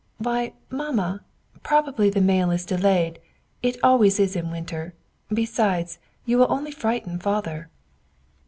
"Why, 0.17 0.53
Mamma, 0.71 1.21
probably 1.61 2.09
the 2.09 2.21
mail 2.21 2.49
is 2.49 2.65
delayed; 2.65 3.19
it 3.61 3.77
always 3.83 4.19
is 4.19 4.35
in 4.35 4.49
winter. 4.49 4.95
Besides, 5.31 5.99
you 6.25 6.39
will 6.39 6.51
only 6.51 6.71
frighten 6.71 7.19
Father." 7.19 7.69